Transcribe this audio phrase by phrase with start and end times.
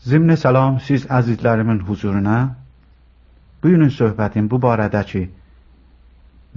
[0.00, 2.36] Zimni salam siz əzizlərimin huzuruna.
[3.62, 5.20] Bugünün söhbətim bu barədə ki,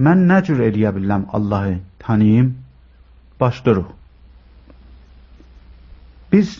[0.06, 2.48] mən nə cür eləyə biləm Allahı tanıyım,
[3.40, 3.90] başlayırıq.
[6.32, 6.54] Biz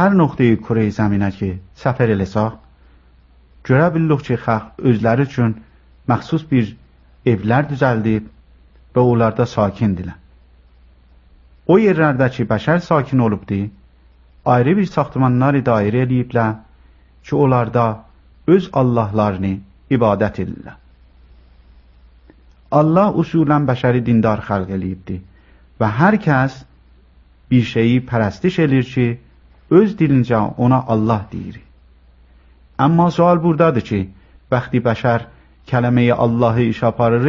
[0.00, 1.50] hər noxtayı Kurey zəminə ki,
[1.84, 2.60] səfər eləsək,
[3.70, 5.56] görə bilirik ki, xalq özləri üçün
[6.12, 6.74] məxsus bir
[7.32, 8.28] evlər düzəldib
[8.94, 10.20] və onlarda sakindirlər.
[11.72, 13.70] O yerlərdə ki, bəşər sakin olubdur,
[14.54, 16.54] ayrı bir saxtamanlar dairə eləyiblər
[17.24, 17.86] ki, onlarda
[18.48, 19.54] öz Allahlarını
[19.90, 20.76] ibadət edirlər.
[22.80, 25.20] Allah usulən bəşəri dindar xəlq eləyibdir
[25.80, 26.58] və hər kəs
[27.50, 29.06] bir şeyi pərəstiş edir ki,
[29.70, 31.60] öz dilincə ona Allah deyir.
[32.78, 34.00] Amma sual buradadır ki,
[34.52, 35.24] vəxti bəşər
[35.70, 37.28] kələməyi Allahı iş aparır,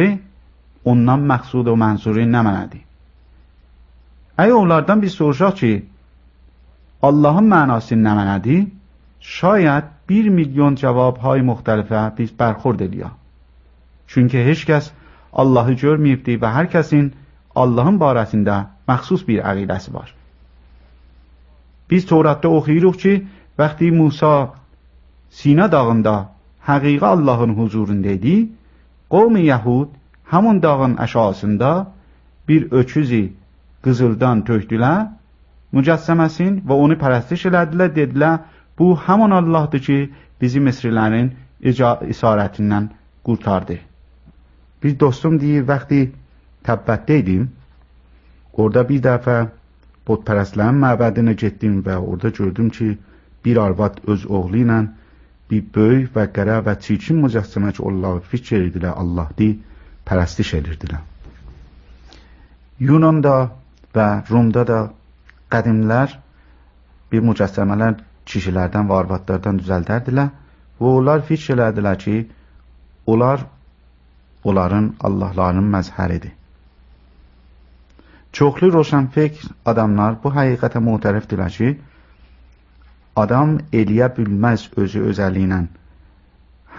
[0.84, 2.84] ondan məqsud və mənzuri nə mənədir?
[4.40, 5.72] Əgər onlardan bir soruşaq ki,
[7.01, 8.65] Allahın mənası nə mənədir?
[9.21, 13.13] Şayət bir milyon cavabهای müxtəlifə biz bərxurd eləyək.
[14.07, 14.91] Çünki heç kəs
[15.33, 17.09] Allahı görməyibdir və hər kəsin
[17.55, 20.13] Allahın barəsində məxsus bir əqidəsi var.
[21.89, 23.13] Biz Tevratda oxuyuruq ki,
[23.59, 24.33] vəxti Musa
[25.29, 26.15] Sina dağında
[26.67, 28.35] həqiqi Allahın huzurunda idi,
[29.09, 29.89] qovmi Yahud
[30.31, 31.71] həmin dağın əşasında
[32.47, 33.23] bir öküzü
[33.83, 35.07] qızıldan tökdülər
[35.76, 38.40] mücəssəməsin və onu pərəstiş elədilər, dedilər,
[38.78, 39.98] bu həman Allahdır ki,
[40.40, 41.30] bizi Misrilərin
[41.62, 42.88] isarətindən
[43.24, 43.78] qurtardı.
[44.82, 46.06] Bir dostum deyir, vaxtı
[46.66, 47.48] təbbətdə idim,
[48.52, 49.36] orada bir dəfə
[50.08, 52.96] botpərəstlərin məbədinə getdim və orada gördüm ki,
[53.44, 54.80] bir arvad öz oğlu ilə
[55.50, 59.56] bir böyük və qərə və çirkin mücəssəmə ki, Allah fikr edirdilər, Allahdır,
[60.06, 61.02] pərəstiş edirdilər.
[62.80, 63.50] Yunanda
[63.94, 64.80] və Rumda da
[65.54, 66.16] qədimlər
[67.12, 67.98] bir mücəssəmələr
[68.30, 70.28] kişilərdən və arvadlardan düzəldərdilər
[70.80, 72.16] və onlar fikr elədilər ki,
[73.06, 73.44] onlar
[74.44, 76.32] onların Allahlarının məzhəridir.
[78.32, 81.70] Çoxlu roşanfikr adamlar bu həqiqətə muhtərifdirlər ki,
[83.16, 85.64] adam eləyə bilməz özü özəli ilə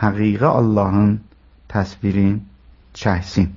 [0.02, 1.18] həqiqi Allahın
[1.74, 2.38] təsvirin
[3.02, 3.52] çəksin.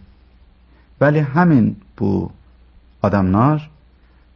[1.01, 2.11] Bəli, həmin bu
[3.03, 3.71] adamlar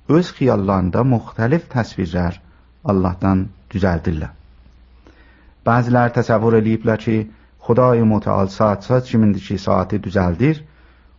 [0.09, 2.39] öz xiyallarında müxtəlif təsvirlər
[2.85, 4.31] Allahdan düzəldirlər.
[5.69, 7.17] Bəziləri təsəvvür eləyiblər ki,
[7.69, 10.63] Xuday Mütəal saat saat kimindiki saati düzəldir,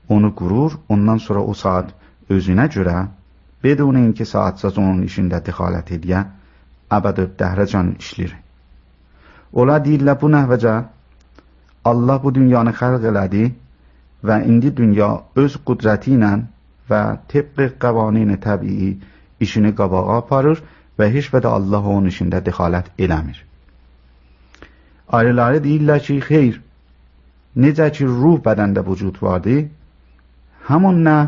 [0.10, 1.94] onu qurur, ondan sonra o saat
[2.30, 3.06] özünə görə,
[3.64, 6.24] bedun inki saatsaz onun işində dixalət ediyə,
[6.98, 8.34] əbəd dəhrəcan işlir.
[9.54, 10.76] Ola deyirlər bu nəhvəcə,
[11.86, 13.46] Allah bu dünyanı xəlq elədi
[14.26, 15.10] və indi dünya
[15.44, 16.32] öz qudrəti ilə
[16.91, 17.03] və
[17.33, 18.91] طبق قوانین təbii
[19.47, 20.63] işini qabağa aparır
[20.99, 23.39] və heç vədə Allah onun işində dexalət eləmir.
[25.09, 26.61] Ayrıları deyirlər ki, xeyr,
[27.57, 29.67] necə ki ruh bədəndə vücud vardır,
[30.69, 31.19] həmin nə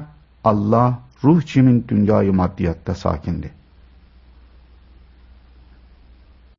[0.45, 3.51] Allah ruh kimin dünyayı maddiyatda sakindir.